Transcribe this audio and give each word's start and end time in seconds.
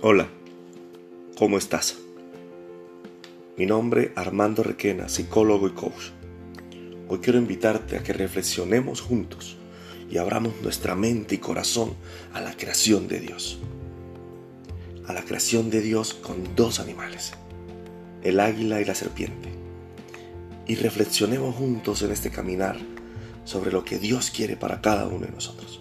Hola, 0.00 0.28
¿cómo 1.36 1.58
estás? 1.58 1.98
Mi 3.56 3.66
nombre 3.66 4.04
es 4.04 4.10
Armando 4.14 4.62
Requena, 4.62 5.08
psicólogo 5.08 5.66
y 5.66 5.72
coach. 5.72 6.12
Hoy 7.08 7.18
quiero 7.18 7.40
invitarte 7.40 7.96
a 7.96 8.04
que 8.04 8.12
reflexionemos 8.12 9.00
juntos 9.00 9.56
y 10.08 10.18
abramos 10.18 10.52
nuestra 10.62 10.94
mente 10.94 11.34
y 11.34 11.38
corazón 11.38 11.94
a 12.32 12.40
la 12.40 12.56
creación 12.56 13.08
de 13.08 13.18
Dios. 13.18 13.58
A 15.08 15.12
la 15.14 15.22
creación 15.22 15.68
de 15.68 15.80
Dios 15.80 16.14
con 16.14 16.54
dos 16.54 16.78
animales, 16.78 17.32
el 18.22 18.38
águila 18.38 18.80
y 18.80 18.84
la 18.84 18.94
serpiente. 18.94 19.48
Y 20.68 20.76
reflexionemos 20.76 21.56
juntos 21.56 22.02
en 22.02 22.12
este 22.12 22.30
caminar 22.30 22.76
sobre 23.44 23.72
lo 23.72 23.84
que 23.84 23.98
Dios 23.98 24.30
quiere 24.30 24.56
para 24.56 24.80
cada 24.80 25.08
uno 25.08 25.26
de 25.26 25.32
nosotros. 25.32 25.80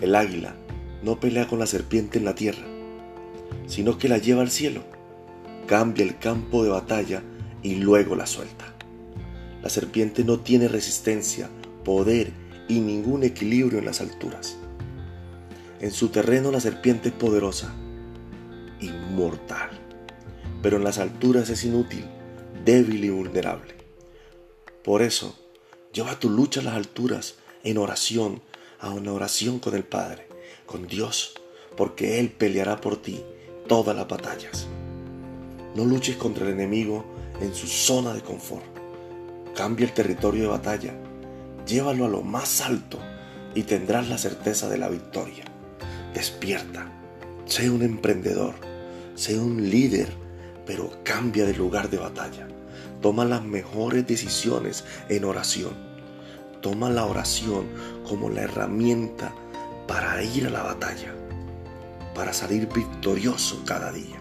El 0.00 0.14
águila 0.14 0.54
no 1.02 1.18
pelea 1.18 1.48
con 1.48 1.58
la 1.58 1.66
serpiente 1.66 2.18
en 2.18 2.24
la 2.24 2.36
tierra, 2.36 2.73
sino 3.66 3.98
que 3.98 4.08
la 4.08 4.18
lleva 4.18 4.42
al 4.42 4.50
cielo, 4.50 4.82
cambia 5.66 6.04
el 6.04 6.18
campo 6.18 6.62
de 6.62 6.70
batalla 6.70 7.22
y 7.62 7.76
luego 7.76 8.14
la 8.14 8.26
suelta. 8.26 8.74
La 9.62 9.70
serpiente 9.70 10.24
no 10.24 10.40
tiene 10.40 10.68
resistencia, 10.68 11.48
poder 11.84 12.32
y 12.68 12.80
ningún 12.80 13.24
equilibrio 13.24 13.78
en 13.78 13.86
las 13.86 14.00
alturas. 14.00 14.56
En 15.80 15.90
su 15.90 16.08
terreno 16.08 16.50
la 16.50 16.60
serpiente 16.60 17.08
es 17.08 17.14
poderosa, 17.14 17.74
inmortal, 18.80 19.70
pero 20.62 20.76
en 20.76 20.84
las 20.84 20.98
alturas 20.98 21.48
es 21.50 21.64
inútil, 21.64 22.04
débil 22.64 23.04
y 23.04 23.10
vulnerable. 23.10 23.74
Por 24.82 25.02
eso, 25.02 25.38
lleva 25.92 26.18
tu 26.18 26.28
lucha 26.28 26.60
a 26.60 26.64
las 26.64 26.74
alturas 26.74 27.36
en 27.62 27.78
oración, 27.78 28.42
a 28.80 28.90
una 28.90 29.12
oración 29.12 29.58
con 29.58 29.74
el 29.74 29.84
Padre, 29.84 30.28
con 30.66 30.86
Dios, 30.86 31.34
porque 31.76 32.20
Él 32.20 32.30
peleará 32.30 32.80
por 32.80 33.00
ti 33.00 33.22
todas 33.66 33.96
las 33.96 34.08
batallas. 34.08 34.66
No 35.74 35.84
luches 35.84 36.16
contra 36.16 36.46
el 36.46 36.52
enemigo 36.52 37.04
en 37.40 37.54
su 37.54 37.66
zona 37.66 38.12
de 38.12 38.20
confort. 38.20 38.64
Cambia 39.56 39.86
el 39.86 39.92
territorio 39.92 40.42
de 40.42 40.48
batalla, 40.48 40.94
llévalo 41.66 42.04
a 42.04 42.08
lo 42.08 42.22
más 42.22 42.60
alto 42.60 42.98
y 43.54 43.62
tendrás 43.62 44.08
la 44.08 44.18
certeza 44.18 44.68
de 44.68 44.78
la 44.78 44.88
victoria. 44.88 45.44
Despierta, 46.12 46.92
sé 47.46 47.70
un 47.70 47.82
emprendedor, 47.82 48.54
sé 49.14 49.38
un 49.38 49.70
líder, 49.70 50.08
pero 50.66 50.90
cambia 51.02 51.44
de 51.46 51.54
lugar 51.54 51.90
de 51.90 51.98
batalla. 51.98 52.48
Toma 53.00 53.24
las 53.24 53.42
mejores 53.42 54.06
decisiones 54.06 54.84
en 55.08 55.24
oración. 55.24 55.72
Toma 56.60 56.90
la 56.90 57.04
oración 57.04 57.66
como 58.08 58.30
la 58.30 58.42
herramienta 58.42 59.34
para 59.86 60.22
ir 60.22 60.46
a 60.46 60.50
la 60.50 60.62
batalla 60.62 61.14
para 62.14 62.32
salir 62.32 62.68
victorioso 62.72 63.62
cada 63.66 63.92
día. 63.92 64.16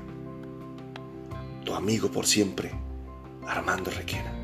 Tu 1.64 1.74
amigo 1.74 2.10
por 2.10 2.26
siempre, 2.26 2.72
Armando 3.48 3.92
Requena. 3.92 4.43